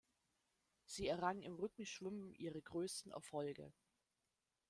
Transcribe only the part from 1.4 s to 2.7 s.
im Rückenschwimmen ihre